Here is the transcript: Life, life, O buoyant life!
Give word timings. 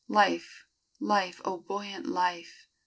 Life, 0.07 0.65
life, 0.99 1.41
O 1.45 1.59
buoyant 1.59 2.07
life! 2.07 2.67